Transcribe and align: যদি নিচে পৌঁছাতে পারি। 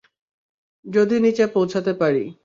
যদি 0.85 1.15
নিচে 1.19 1.45
পৌঁছাতে 1.47 1.91
পারি। 1.93 2.23